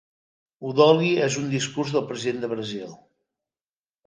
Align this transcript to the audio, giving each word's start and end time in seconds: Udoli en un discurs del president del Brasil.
Udoli 0.69 1.09
en 1.25 1.37
un 1.41 1.51
discurs 1.51 1.93
del 1.97 2.07
president 2.13 2.41
del 2.47 2.53
Brasil. 2.55 2.97